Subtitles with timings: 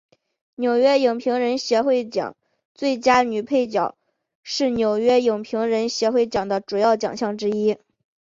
[0.55, 2.35] 纽约影评人协会奖
[2.73, 3.95] 最佳女配角
[4.41, 7.77] 是纽约影评人协会奖的主要奖项之一。